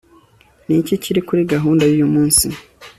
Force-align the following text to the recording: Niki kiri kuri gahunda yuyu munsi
Niki 0.65 0.95
kiri 1.03 1.21
kuri 1.27 1.41
gahunda 1.53 1.83
yuyu 1.87 2.07
munsi 2.13 2.45